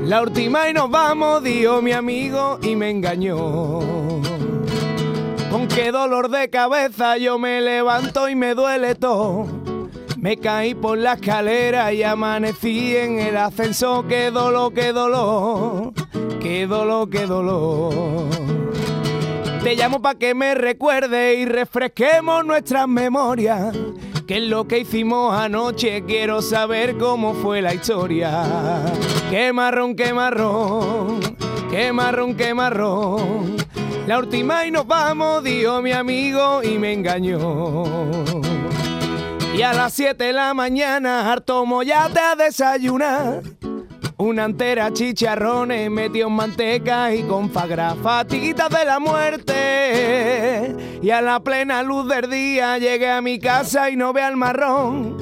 La 0.06 0.22
última 0.24 0.68
y 0.70 0.74
nos 0.74 0.90
vamos, 0.90 1.44
dio 1.44 1.82
mi 1.82 1.92
amigo 1.92 2.60
y 2.64 2.75
me 2.75 2.90
engañó. 2.90 3.80
Con 5.55 5.69
qué 5.69 5.89
dolor 5.89 6.29
de 6.29 6.50
cabeza 6.50 7.15
yo 7.15 7.39
me 7.39 7.62
levanto 7.62 8.27
y 8.27 8.35
me 8.35 8.55
duele 8.55 8.93
todo. 8.93 9.47
Me 10.17 10.35
caí 10.35 10.75
por 10.75 10.97
la 10.97 11.13
escalera 11.13 11.93
y 11.93 12.03
amanecí 12.03 12.93
en 12.97 13.19
el 13.19 13.38
ascensor. 13.38 14.05
Qué 14.05 14.31
dolor, 14.31 14.74
qué 14.74 14.91
dolor, 14.91 15.93
qué 16.41 16.67
dolor, 16.67 17.09
qué 17.09 17.25
dolor. 17.25 17.93
Te 19.63 19.77
llamo 19.77 20.01
para 20.01 20.19
que 20.19 20.33
me 20.33 20.55
recuerde 20.55 21.35
y 21.35 21.45
refresquemos 21.45 22.45
nuestras 22.45 22.89
memorias. 22.89 23.74
¿Qué 24.27 24.39
es 24.39 24.43
lo 24.43 24.67
que 24.67 24.79
hicimos 24.79 25.39
anoche? 25.39 26.03
Quiero 26.05 26.41
saber 26.41 26.97
cómo 26.97 27.33
fue 27.33 27.62
la 27.62 27.74
historia. 27.74 28.43
Qué 29.29 29.53
marrón, 29.53 29.95
qué 29.95 30.13
marrón, 30.13 31.21
qué 31.71 31.93
marrón, 31.93 32.35
qué 32.35 32.53
marrón. 32.53 33.55
La 34.07 34.19
última 34.19 34.65
y 34.67 34.71
nos 34.71 34.85
vamos, 34.85 35.43
dijo 35.43 35.81
mi 35.81 35.91
amigo 35.91 36.62
y 36.62 36.77
me 36.77 36.93
engañó. 36.93 37.83
Y 39.55 39.62
a 39.63 39.74
las 39.74 39.93
7 39.93 40.24
de 40.24 40.33
la 40.33 40.53
mañana, 40.53 41.31
harto 41.31 41.65
mollate 41.65 42.19
a 42.19 42.35
desayunar. 42.35 43.41
Una 44.17 44.45
entera 44.45 44.93
chicharrones 44.93 45.89
metió 45.89 46.27
en 46.27 46.33
manteca 46.33 47.13
y 47.13 47.24
con 47.24 47.50
fagra 47.50 47.95
fatitas 47.95 48.69
de 48.69 48.85
la 48.85 49.00
muerte. 49.00 50.75
Y 51.01 51.09
a 51.09 51.21
la 51.21 51.39
plena 51.39 51.81
luz 51.81 52.07
del 52.07 52.29
día 52.29 52.77
llegué 52.77 53.09
a 53.09 53.21
mi 53.21 53.39
casa 53.39 53.89
y 53.89 53.95
no 53.95 54.13
ve 54.13 54.21
al 54.21 54.38
marrón. 54.38 55.17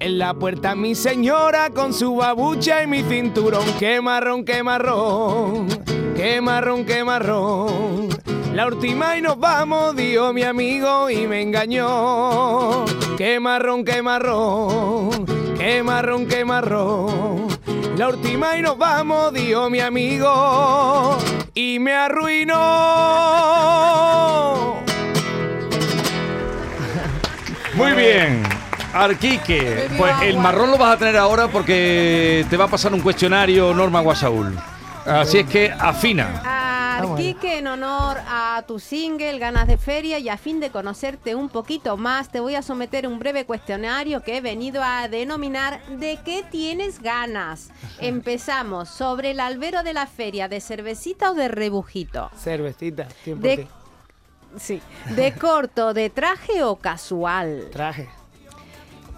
En 0.00 0.18
la 0.18 0.34
puerta 0.34 0.74
mi 0.74 0.94
señora 0.94 1.70
con 1.70 1.94
su 1.94 2.16
babucha 2.16 2.82
y 2.82 2.86
mi 2.86 3.02
cinturón. 3.02 3.64
Qué 3.78 4.00
marrón, 4.00 4.44
qué 4.44 4.62
marrón, 4.62 5.68
qué 6.16 6.40
marrón, 6.40 6.84
qué 6.84 7.04
marrón. 7.04 8.08
La 8.54 8.66
última 8.66 9.16
y 9.16 9.22
nos 9.22 9.38
vamos, 9.38 9.94
dijo 9.94 10.32
mi 10.32 10.42
amigo 10.42 11.10
y 11.10 11.26
me 11.26 11.42
engañó. 11.42 12.86
Qué 13.18 13.38
marrón, 13.38 13.84
qué 13.84 14.00
marrón, 14.02 15.26
qué 15.58 15.82
marrón, 15.82 16.26
qué 16.26 16.44
marrón. 16.44 17.48
La 17.96 18.08
última 18.08 18.56
y 18.56 18.62
nos 18.62 18.78
vamos, 18.78 19.32
dijo 19.32 19.68
mi 19.70 19.80
amigo 19.80 21.18
y 21.54 21.78
me 21.78 21.92
arruinó. 21.94 22.56
Muy 27.74 27.92
bien. 27.92 28.42
Arquique. 28.94 29.88
Pues 29.98 30.14
el 30.22 30.38
marrón 30.38 30.70
lo 30.70 30.78
vas 30.78 30.94
a 30.94 30.98
tener 30.98 31.18
ahora 31.18 31.48
porque 31.48 32.46
te 32.48 32.56
va 32.56 32.64
a 32.64 32.68
pasar 32.68 32.94
un 32.94 33.00
cuestionario 33.00 33.74
Norma 33.74 34.00
Guasaúl. 34.00 34.56
Así 35.06 35.38
es 35.38 35.46
que 35.48 35.70
afina. 35.70 36.42
Arquique, 36.98 37.58
en 37.58 37.66
honor 37.66 38.18
a 38.26 38.64
tu 38.66 38.78
single 38.78 39.38
Ganas 39.38 39.68
de 39.68 39.76
Feria 39.76 40.18
y 40.18 40.28
a 40.28 40.36
fin 40.36 40.60
de 40.60 40.70
conocerte 40.70 41.34
un 41.34 41.48
poquito 41.48 41.96
más, 41.96 42.30
te 42.30 42.40
voy 42.40 42.54
a 42.54 42.62
someter 42.62 43.06
un 43.06 43.18
breve 43.18 43.44
cuestionario 43.44 44.22
que 44.22 44.38
he 44.38 44.40
venido 44.40 44.82
a 44.82 45.06
denominar 45.08 45.80
¿De 45.86 46.18
qué 46.24 46.44
tienes 46.50 47.00
ganas? 47.00 47.70
Empezamos. 48.00 48.88
¿Sobre 48.88 49.30
el 49.32 49.40
albero 49.40 49.82
de 49.82 49.92
la 49.92 50.06
feria, 50.06 50.48
de 50.48 50.60
cervecita 50.60 51.30
o 51.30 51.34
de 51.34 51.48
rebujito? 51.48 52.30
Cervecita, 52.36 53.06
tiempo 53.22 53.46
De, 53.46 53.68
sí. 54.56 54.80
¿De 55.14 55.32
corto, 55.38 55.94
de 55.94 56.10
traje 56.10 56.64
o 56.64 56.76
casual? 56.76 57.68
Traje. 57.70 58.08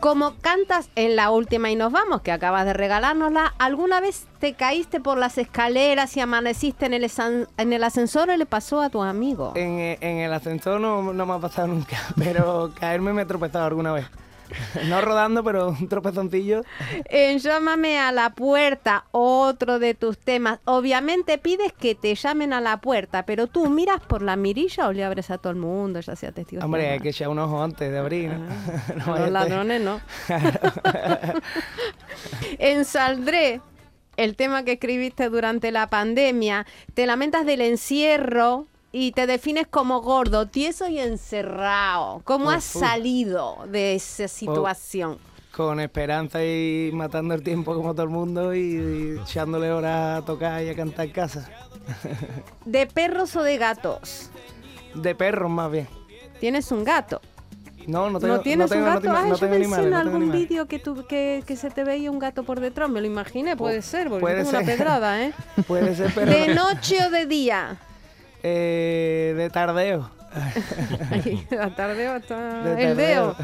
Como 0.00 0.36
cantas 0.40 0.90
en 0.94 1.16
la 1.16 1.30
última 1.32 1.70
y 1.70 1.76
nos 1.76 1.90
vamos, 1.90 2.20
que 2.20 2.30
acabas 2.30 2.64
de 2.64 2.72
regalárnosla, 2.72 3.52
¿alguna 3.58 4.00
vez 4.00 4.28
te 4.38 4.54
caíste 4.54 5.00
por 5.00 5.18
las 5.18 5.38
escaleras 5.38 6.16
y 6.16 6.20
amaneciste 6.20 6.86
en 6.86 6.94
el, 6.94 7.82
ascensor 7.82 8.30
o 8.30 8.36
le 8.36 8.46
pasó 8.46 8.80
a 8.80 8.90
tu 8.90 9.02
amigo? 9.02 9.52
En, 9.56 9.80
eh, 9.80 9.98
en 10.00 10.18
el 10.18 10.32
ascensor 10.32 10.80
no, 10.80 11.12
no 11.12 11.26
me 11.26 11.32
ha 11.32 11.38
pasado 11.40 11.66
nunca, 11.66 11.96
pero 12.16 12.72
caerme 12.78 13.12
me 13.12 13.22
he 13.22 13.26
tropezado 13.26 13.66
alguna 13.66 13.92
vez. 13.92 14.06
No 14.88 15.00
rodando, 15.00 15.44
pero 15.44 15.70
un 15.70 15.88
tropezoncillo. 15.88 16.62
En 17.06 17.38
Llámame 17.38 17.98
a 17.98 18.12
la 18.12 18.30
puerta, 18.30 19.04
otro 19.10 19.78
de 19.78 19.94
tus 19.94 20.18
temas. 20.18 20.60
Obviamente 20.64 21.38
pides 21.38 21.72
que 21.72 21.94
te 21.94 22.14
llamen 22.14 22.52
a 22.52 22.60
la 22.60 22.80
puerta, 22.80 23.24
pero 23.24 23.46
tú 23.46 23.68
miras 23.68 24.00
por 24.00 24.22
la 24.22 24.36
mirilla 24.36 24.88
o 24.88 24.92
le 24.92 25.04
abres 25.04 25.30
a 25.30 25.38
todo 25.38 25.52
el 25.52 25.58
mundo, 25.58 26.00
ya 26.00 26.16
sea 26.16 26.32
testigo. 26.32 26.64
Hombre, 26.64 26.90
hay 26.90 27.00
que 27.00 27.10
echar 27.10 27.28
un 27.28 27.38
ojo 27.38 27.62
antes 27.62 27.90
de 27.90 27.98
abrir, 27.98 28.30
¿no? 28.30 28.48
No 28.96 29.04
A 29.04 29.10
vaya 29.10 29.24
los 29.24 29.32
ladrones 29.32 29.80
no. 29.80 30.00
en 32.58 32.84
Saldré, 32.84 33.60
el 34.16 34.36
tema 34.36 34.64
que 34.64 34.72
escribiste 34.72 35.28
durante 35.28 35.70
la 35.70 35.88
pandemia, 35.88 36.66
te 36.94 37.06
lamentas 37.06 37.46
del 37.46 37.60
encierro 37.60 38.66
y 38.92 39.12
te 39.12 39.26
defines 39.26 39.66
como 39.66 40.00
gordo, 40.00 40.46
tieso 40.46 40.88
y 40.88 40.98
encerrado. 40.98 42.20
¿Cómo 42.24 42.46
Uf, 42.48 42.54
has 42.54 42.64
salido 42.64 43.58
de 43.68 43.94
esa 43.94 44.28
situación? 44.28 45.18
Con 45.54 45.80
esperanza 45.80 46.44
y 46.44 46.90
matando 46.92 47.34
el 47.34 47.42
tiempo 47.42 47.74
como 47.74 47.92
todo 47.92 48.04
el 48.04 48.10
mundo 48.10 48.54
y, 48.54 48.60
y 48.60 49.18
echándole 49.22 49.72
horas 49.72 50.22
a 50.22 50.24
tocar 50.24 50.62
y 50.62 50.68
a 50.68 50.76
cantar 50.76 51.06
en 51.06 51.12
casa. 51.12 51.50
¿De 52.64 52.86
perros 52.86 53.34
o 53.36 53.42
de 53.42 53.56
gatos? 53.56 54.30
De 54.94 55.14
perros 55.14 55.50
más 55.50 55.70
bien. 55.70 55.88
¿Tienes 56.40 56.70
un 56.70 56.84
gato? 56.84 57.20
No, 57.86 58.10
no 58.10 58.20
tengo 58.20 58.36
¿No 58.36 58.40
tienes 58.42 58.70
tengo- 58.70 58.82
un 58.84 58.88
no 58.88 58.94
gato? 58.94 59.02
tengo- 59.02 59.16
Ay, 59.16 59.30
no 59.30 59.36
yo 59.36 59.40
pensé 59.40 59.56
animales, 59.56 59.84
en 59.86 59.90
no 59.92 59.98
algún 59.98 60.30
vídeo 60.30 60.66
que, 60.66 60.80
que, 61.08 61.42
que 61.46 61.56
se 61.56 61.70
te 61.70 61.84
veía 61.84 62.10
un 62.10 62.18
gato 62.18 62.42
por 62.44 62.60
detrás. 62.60 62.88
Me 62.90 63.00
lo 63.00 63.06
imaginé, 63.06 63.56
puede 63.56 63.80
ser, 63.82 64.08
porque 64.08 64.20
puede 64.20 64.36
tengo 64.44 64.50
una 64.50 64.64
ser. 64.64 64.76
pedrada, 64.76 65.22
¿eh? 65.24 65.32
Puede 65.66 65.96
ser, 65.96 66.12
pero 66.14 66.30
¿De 66.30 66.54
noche 66.54 66.98
o 67.06 67.10
de 67.10 67.26
día? 67.26 67.78
Eh, 68.42 69.34
de 69.36 69.50
tardeo. 69.50 70.10
La 71.50 71.74
tardeo 71.74 72.12
hasta 72.12 72.62
De 72.62 72.90
el 72.90 72.96
deo. 72.96 73.34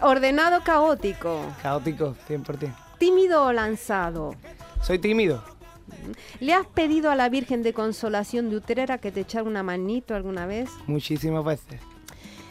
Ordenado 0.00 0.62
caótico. 0.62 1.40
Caótico, 1.62 2.16
100%. 2.28 2.74
Tímido 2.98 3.44
o 3.44 3.52
lanzado. 3.52 4.34
Soy 4.82 4.98
tímido. 4.98 5.42
¿Le 6.40 6.54
has 6.54 6.66
pedido 6.66 7.10
a 7.10 7.16
la 7.16 7.28
Virgen 7.28 7.62
de 7.62 7.72
Consolación 7.72 8.50
de 8.50 8.56
Utrera 8.56 8.98
que 8.98 9.12
te 9.12 9.20
echara 9.20 9.44
una 9.44 9.62
manito 9.62 10.14
alguna 10.14 10.46
vez? 10.46 10.70
Muchísimas 10.86 11.44
veces. 11.44 11.80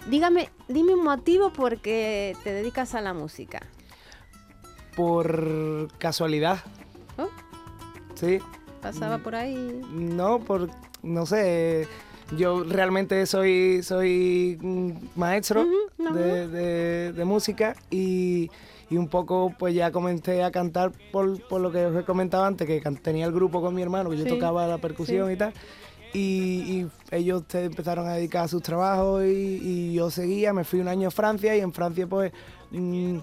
Dígame, 0.08 0.50
dime 0.68 0.94
un 0.94 1.04
motivo 1.04 1.52
por 1.52 1.80
qué 1.80 2.36
te 2.44 2.54
dedicas 2.54 2.94
a 2.94 3.02
la 3.02 3.14
música. 3.14 3.62
Por 4.96 5.90
casualidad. 5.98 6.60
¿Oh? 7.18 7.28
Sí. 8.14 8.40
Pasaba 8.82 9.18
por 9.18 9.36
ahí. 9.36 9.82
No, 9.92 10.40
por, 10.40 10.70
no 11.06 11.26
sé, 11.26 11.88
yo 12.36 12.64
realmente 12.64 13.26
soy, 13.26 13.82
soy 13.84 14.58
mm, 14.62 14.92
maestro 15.16 15.66
de, 16.14 16.48
de- 16.48 17.14
de 17.14 17.26
música 17.26 17.76
y, 17.90 18.50
y 18.90 18.98
un 18.98 19.08
poco 19.08 19.54
pues 19.58 19.74
ya 19.76 19.92
comencé 19.92 20.44
a 20.44 20.52
cantar 20.52 20.92
por, 21.12 21.40
por 21.48 21.62
lo 21.62 21.72
que 21.72 21.86
os 21.86 21.96
he 21.96 22.04
comentado 22.04 22.44
antes, 22.46 22.68
que 22.68 22.82
tenía 23.02 23.26
el 23.26 23.32
grupo 23.32 23.62
con 23.62 23.74
mi 23.76 23.82
hermano, 23.82 24.10
que 24.10 24.18
yo 24.18 24.26
tocaba 24.26 24.68
la 24.68 24.78
percusión 24.80 25.28
sí. 25.28 25.34
y 25.34 25.38
tal. 25.38 25.54
y, 26.14 26.20
y 26.20 26.88
ellos 27.12 27.44
se 27.48 27.66
empezaron 27.66 28.08
a 28.08 28.14
dedicar 28.16 28.46
a 28.46 28.48
sus 28.48 28.62
trabajos 28.64 29.24
y, 29.26 29.60
y 29.62 29.94
yo 29.94 30.10
seguía, 30.10 30.54
me 30.54 30.64
fui 30.64 30.80
un 30.80 30.88
año 30.88 31.08
a 31.10 31.12
Francia 31.12 31.56
y 31.56 31.60
en 31.60 31.74
Francia 31.74 32.08
pues 32.08 32.32
mm, 32.72 33.18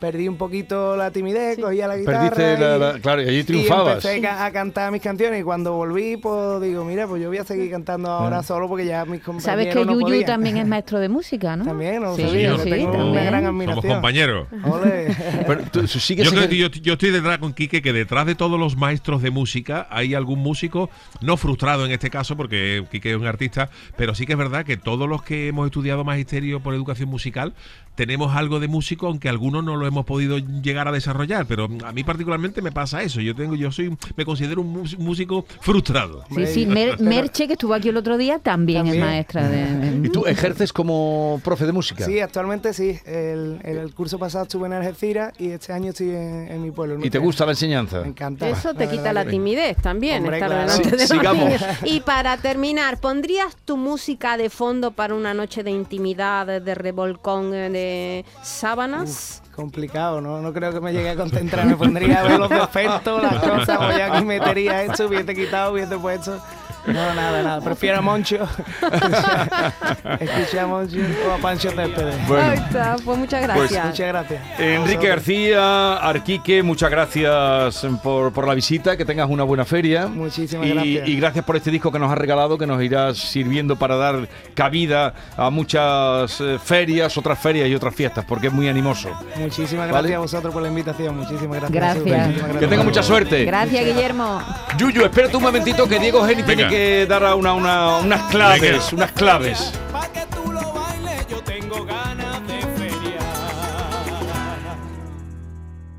perdí 0.00 0.26
un 0.28 0.36
poquito 0.36 0.96
la 0.96 1.10
timidez, 1.10 1.58
cogía 1.58 1.86
la 1.86 1.96
guitarra 1.98 2.30
Perdiste 2.30 2.58
la- 2.58 2.76
y- 2.76 2.80
la- 2.80 2.98
claro, 3.00 3.22
y 3.22 3.28
allí 3.28 3.38
y 3.38 3.44
triunfabas. 3.44 3.96
empecé 4.04 4.20
ca- 4.20 4.44
a 4.46 4.50
cantar 4.52 4.90
mis 4.92 5.02
canciones 5.02 5.40
y 5.40 5.42
cuando 5.44 5.74
volví 5.74 6.16
pues 6.16 6.60
digo, 6.62 6.84
mira, 6.84 7.06
pues 7.06 7.22
yo 7.22 7.28
voy 7.28 7.38
a 7.38 7.44
seguir 7.44 7.70
cantando 7.70 8.10
ahora 8.10 8.42
solo 8.42 8.66
porque 8.68 8.86
ya 8.86 9.04
mis 9.04 9.20
compañeros 9.22 9.44
Sabes 9.44 9.66
que 9.74 9.84
no 9.84 9.92
Yuyu 9.92 10.00
podían. 10.06 10.24
también 10.26 10.56
es 10.56 10.66
maestro 10.66 10.98
de 10.98 11.08
música, 11.08 11.56
¿no? 11.56 11.64
También, 11.64 12.02
no 12.02 12.16
sí, 12.16 12.22
sabía, 12.22 12.56
sí, 12.58 12.70
tengo 12.70 12.88
una 12.90 12.98
también. 12.98 13.24
gran 13.26 13.44
Somos 13.44 13.48
admiración. 13.60 13.92
compañeros. 13.92 14.48
Ole. 14.64 15.16
Pero 15.46 15.62
tú 15.70 15.86
sigues 15.86 16.24
Yo 16.24 16.32
creo 16.32 16.48
que 16.48 16.56
yo, 16.56 16.68
yo 16.68 16.92
estoy 16.94 17.10
detrás 17.10 17.38
con 17.38 17.52
Quique, 17.52 17.82
que 17.82 17.92
detrás 17.92 18.26
de 18.26 18.34
todos 18.34 18.58
los 18.58 18.76
maestros 18.76 19.20
de 19.22 19.30
música 19.30 19.86
hay 19.90 20.14
algún 20.14 20.38
músico, 20.40 20.90
no 21.20 21.36
frustrado 21.36 21.84
en 21.84 21.92
este 21.92 22.08
caso, 22.10 22.36
porque 22.36 22.84
Quique 22.90 23.10
es 23.10 23.16
un 23.16 23.26
artista, 23.26 23.68
pero 23.96 24.14
sí 24.14 24.24
que 24.26 24.32
es 24.32 24.38
verdad 24.38 24.64
que 24.64 24.76
todos 24.76 25.08
los 25.08 25.22
que 25.22 25.48
hemos 25.48 25.66
estudiado 25.66 26.04
magisterio 26.04 26.60
por 26.60 26.74
educación 26.74 27.08
musical 27.08 27.52
tenemos 28.00 28.34
algo 28.34 28.60
de 28.60 28.66
músico, 28.66 29.08
aunque 29.08 29.28
algunos 29.28 29.62
no 29.62 29.76
lo 29.76 29.86
hemos 29.86 30.06
podido 30.06 30.38
llegar 30.38 30.88
a 30.88 30.92
desarrollar. 30.92 31.44
Pero 31.44 31.68
a 31.84 31.92
mí 31.92 32.02
particularmente 32.02 32.62
me 32.62 32.72
pasa 32.72 33.02
eso. 33.02 33.20
Yo 33.20 33.34
tengo, 33.34 33.56
yo 33.56 33.70
soy, 33.70 33.94
me 34.16 34.24
considero 34.24 34.62
un 34.62 34.86
músico 34.96 35.44
frustrado. 35.60 36.24
Sí, 36.34 36.46
sí, 36.46 36.64
Mer- 36.66 36.98
Merche, 36.98 37.46
que 37.46 37.52
estuvo 37.52 37.74
aquí 37.74 37.90
el 37.90 37.98
otro 37.98 38.16
día, 38.16 38.38
también, 38.38 38.84
También. 38.86 39.04
es 39.04 39.10
maestra 39.10 39.46
de... 39.50 40.00
¿Y 40.02 40.08
tú 40.08 40.24
ejerces 40.24 40.72
como 40.72 41.42
profe 41.44 41.66
de 41.66 41.72
música? 41.72 42.06
Sí, 42.06 42.20
actualmente 42.20 42.72
sí. 42.72 42.98
El, 43.04 43.60
el, 43.64 43.76
el 43.76 43.92
curso 43.94 44.18
pasado 44.18 44.44
estuve 44.44 44.66
en 44.68 44.72
Algeciras 44.72 45.34
y 45.38 45.50
este 45.50 45.74
año 45.74 45.90
estoy 45.90 46.08
en, 46.08 46.48
en 46.50 46.62
mi 46.62 46.70
pueblo. 46.70 46.94
en 46.94 47.04
¿Y 47.04 47.10
te 47.10 47.18
gusta 47.18 47.44
la 47.44 47.52
enseñanza? 47.52 48.00
Me 48.00 48.08
encanta. 48.08 48.48
Eso 48.48 48.72
te 48.72 48.84
quita 48.88 49.02
verdad 49.02 49.24
la 49.26 49.30
timidez 49.30 49.76
también, 49.76 50.22
Hombre, 50.22 50.38
estar 50.38 50.48
claro. 50.48 50.62
delante 50.72 50.84
Sí, 50.84 50.90
de 50.96 50.96
los 51.02 51.08
sigamos. 51.08 51.44
niños. 51.44 51.62
Y 51.84 52.00
para 52.00 52.38
terminar, 52.38 52.98
¿pondrías 52.98 53.54
tu 53.66 53.76
música 53.76 54.38
de 54.38 54.48
fondo 54.48 54.92
para 54.92 55.14
una 55.14 55.34
noche 55.34 55.62
de 55.62 55.70
intimidad, 55.70 56.46
de 56.62 56.74
revolcón, 56.74 57.52
eh, 57.54 57.68
de 57.90 58.24
sábanas? 58.42 59.42
Complicado, 59.54 60.20
¿no? 60.20 60.40
No 60.40 60.52
creo 60.52 60.72
que 60.72 60.80
me 60.80 60.92
llegue 60.92 61.10
a 61.10 61.16
concentrar. 61.16 61.66
Me 61.66 61.76
pondría 61.76 62.20
a 62.20 62.22
ver 62.22 62.38
los 62.38 62.48
defectos, 62.48 63.22
las 63.30 63.42
cosas, 63.42 63.96
ya 63.96 64.14
aquí 64.14 64.24
metería 64.24 64.84
esto, 64.84 65.06
hubiese 65.06 65.34
quitado, 65.34 65.72
hubiese 65.72 65.98
puesto. 65.98 66.40
No, 66.86 67.14
nada, 67.14 67.42
nada. 67.42 67.60
Prefiero 67.60 67.98
a 67.98 68.00
Moncho. 68.00 68.48
Escuché 70.20 70.60
a 70.60 70.66
Moncho 70.66 70.98
o 71.28 71.32
a 71.32 71.38
Pancho 71.38 71.70
Céspedes. 71.70 72.14
Ahí 72.30 72.58
está, 72.58 72.96
pues 73.04 73.18
muchas 73.18 73.42
gracias. 73.42 73.86
Muchas 73.86 74.08
gracias. 74.08 74.42
Enrique 74.58 75.08
García, 75.08 75.96
Arquique, 75.96 76.62
muchas 76.62 76.90
gracias 76.90 77.86
por, 78.02 78.32
por 78.32 78.46
la 78.48 78.54
visita, 78.54 78.96
que 78.96 79.04
tengas 79.04 79.28
una 79.28 79.44
buena 79.44 79.64
feria. 79.64 80.06
Muchísimas 80.06 80.66
y, 80.66 80.70
gracias. 80.70 81.08
Y 81.08 81.16
gracias 81.16 81.44
por 81.44 81.56
este 81.56 81.70
disco 81.70 81.92
que 81.92 81.98
nos 81.98 82.10
has 82.10 82.18
regalado, 82.18 82.58
que 82.58 82.66
nos 82.66 82.82
irá 82.82 83.14
sirviendo 83.14 83.76
para 83.76 83.96
dar 83.96 84.28
cabida 84.54 85.14
a 85.36 85.50
muchas 85.50 86.40
eh, 86.40 86.58
ferias, 86.62 87.16
otras 87.18 87.38
ferias 87.38 87.68
y 87.68 87.74
otras 87.74 87.94
fiestas, 87.94 88.24
porque 88.24 88.48
es 88.48 88.52
muy 88.52 88.68
animoso. 88.68 89.10
Muchísimas 89.36 89.90
Vale. 89.90 89.92
gracias 89.92 90.16
a 90.16 90.20
vosotros 90.20 90.52
por 90.52 90.62
la 90.62 90.68
invitación. 90.68 91.16
Muchísimas 91.16 91.60
gracias. 91.60 91.70
Gracias. 91.70 92.04
Muchísimas 92.04 92.34
Que 92.34 92.48
gracias. 92.52 92.70
tenga 92.70 92.82
mucha 92.84 93.02
suerte. 93.02 93.44
Gracias, 93.44 93.84
Guillermo. 93.84 94.40
Yuyu, 94.78 95.04
espérate 95.04 95.36
un 95.36 95.42
momentito 95.42 95.88
que 95.88 95.98
Diego 95.98 96.22
Geni 96.24 96.42
tiene 96.42 96.64
Venga. 96.64 96.69
Que 96.70 97.06
dar 97.06 97.24
a 97.24 97.34
una, 97.34 97.52
una- 97.54 97.98
unas 97.98 98.22
claves, 98.30 98.60
Venga. 98.62 98.84
unas 98.92 99.12
claves. 99.12 99.72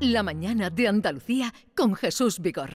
La 0.00 0.22
mañana 0.22 0.68
de 0.70 0.88
Andalucía 0.88 1.52
con 1.76 1.94
Jesús 1.94 2.40
Vigorra. 2.40 2.70